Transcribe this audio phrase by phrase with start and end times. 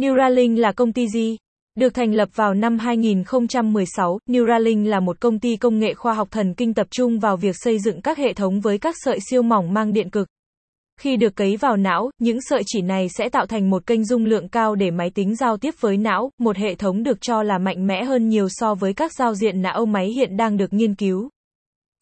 [0.00, 1.36] Neuralink là công ty gì?
[1.74, 6.28] Được thành lập vào năm 2016, Neuralink là một công ty công nghệ khoa học
[6.30, 9.42] thần kinh tập trung vào việc xây dựng các hệ thống với các sợi siêu
[9.42, 10.28] mỏng mang điện cực.
[11.00, 14.24] Khi được cấy vào não, những sợi chỉ này sẽ tạo thành một kênh dung
[14.24, 17.58] lượng cao để máy tính giao tiếp với não, một hệ thống được cho là
[17.58, 20.94] mạnh mẽ hơn nhiều so với các giao diện não máy hiện đang được nghiên
[20.94, 21.28] cứu.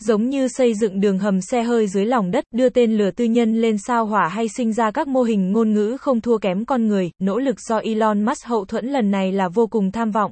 [0.01, 3.25] Giống như xây dựng đường hầm xe hơi dưới lòng đất, đưa tên lửa tư
[3.25, 6.65] nhân lên sao hỏa hay sinh ra các mô hình ngôn ngữ không thua kém
[6.65, 10.11] con người, nỗ lực do Elon Musk hậu thuẫn lần này là vô cùng tham
[10.11, 10.31] vọng.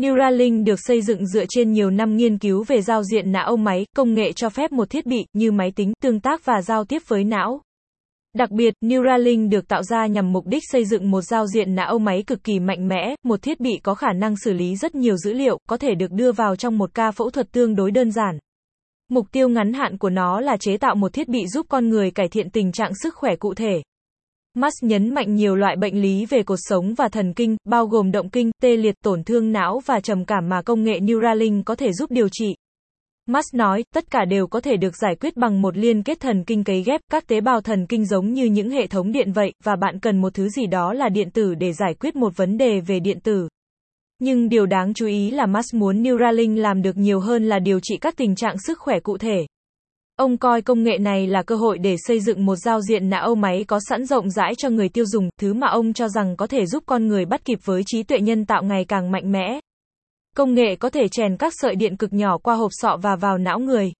[0.00, 3.86] Neuralink được xây dựng dựa trên nhiều năm nghiên cứu về giao diện não máy,
[3.96, 7.02] công nghệ cho phép một thiết bị như máy tính tương tác và giao tiếp
[7.08, 7.60] với não.
[8.34, 11.98] Đặc biệt, Neuralink được tạo ra nhằm mục đích xây dựng một giao diện não
[11.98, 15.16] máy cực kỳ mạnh mẽ, một thiết bị có khả năng xử lý rất nhiều
[15.16, 18.10] dữ liệu, có thể được đưa vào trong một ca phẫu thuật tương đối đơn
[18.10, 18.38] giản.
[19.12, 22.10] Mục tiêu ngắn hạn của nó là chế tạo một thiết bị giúp con người
[22.10, 23.82] cải thiện tình trạng sức khỏe cụ thể.
[24.54, 28.12] Musk nhấn mạnh nhiều loại bệnh lý về cột sống và thần kinh, bao gồm
[28.12, 31.74] động kinh, tê liệt, tổn thương não và trầm cảm mà công nghệ Neuralink có
[31.74, 32.54] thể giúp điều trị.
[33.26, 36.44] Musk nói, tất cả đều có thể được giải quyết bằng một liên kết thần
[36.44, 39.52] kinh cấy ghép, các tế bào thần kinh giống như những hệ thống điện vậy,
[39.64, 42.58] và bạn cần một thứ gì đó là điện tử để giải quyết một vấn
[42.58, 43.48] đề về điện tử.
[44.24, 47.80] Nhưng điều đáng chú ý là Musk muốn Neuralink làm được nhiều hơn là điều
[47.80, 49.46] trị các tình trạng sức khỏe cụ thể.
[50.16, 53.34] Ông coi công nghệ này là cơ hội để xây dựng một giao diện não
[53.34, 56.46] máy có sẵn rộng rãi cho người tiêu dùng, thứ mà ông cho rằng có
[56.46, 59.60] thể giúp con người bắt kịp với trí tuệ nhân tạo ngày càng mạnh mẽ.
[60.36, 63.38] Công nghệ có thể chèn các sợi điện cực nhỏ qua hộp sọ và vào
[63.38, 63.92] não người.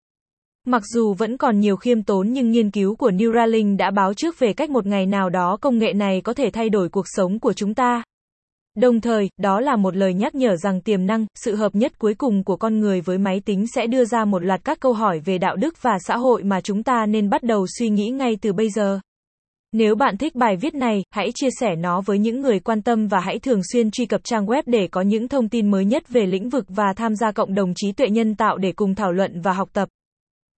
[0.65, 4.39] Mặc dù vẫn còn nhiều khiêm tốn nhưng nghiên cứu của Neuralink đã báo trước
[4.39, 7.39] về cách một ngày nào đó công nghệ này có thể thay đổi cuộc sống
[7.39, 8.02] của chúng ta.
[8.77, 12.13] Đồng thời, đó là một lời nhắc nhở rằng tiềm năng, sự hợp nhất cuối
[12.13, 15.19] cùng của con người với máy tính sẽ đưa ra một loạt các câu hỏi
[15.19, 18.37] về đạo đức và xã hội mà chúng ta nên bắt đầu suy nghĩ ngay
[18.41, 18.99] từ bây giờ.
[19.71, 23.07] Nếu bạn thích bài viết này, hãy chia sẻ nó với những người quan tâm
[23.07, 26.09] và hãy thường xuyên truy cập trang web để có những thông tin mới nhất
[26.09, 29.11] về lĩnh vực và tham gia cộng đồng trí tuệ nhân tạo để cùng thảo
[29.11, 29.89] luận và học tập.